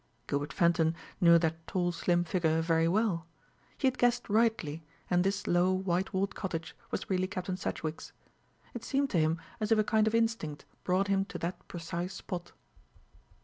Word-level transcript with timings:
Gilbert 0.25 0.51
Fenton 0.51 0.95
knew 1.21 1.37
that 1.37 1.67
tall 1.67 1.91
slim 1.91 2.23
figure 2.23 2.59
very 2.59 2.87
well. 2.87 3.27
He 3.77 3.85
had 3.85 3.99
guessed 3.99 4.27
rightly, 4.31 4.83
and 5.11 5.23
this 5.23 5.45
low 5.45 5.71
white 5.71 6.11
walled 6.11 6.33
cottage 6.33 6.75
was 6.89 7.07
really 7.07 7.27
Captain 7.27 7.55
Sedgewick's. 7.55 8.11
It 8.73 8.83
seemed 8.83 9.11
to 9.11 9.19
him 9.19 9.39
as 9.59 9.71
if 9.71 9.77
a 9.77 9.83
kind 9.83 10.07
of 10.07 10.15
instinct 10.15 10.65
brought 10.83 11.07
him 11.07 11.25
to 11.25 11.37
that 11.37 11.67
precise 11.67 12.15
spot. 12.15 12.51